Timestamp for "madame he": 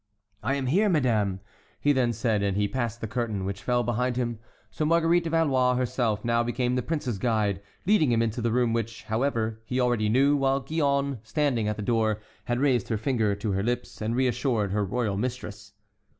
0.89-1.93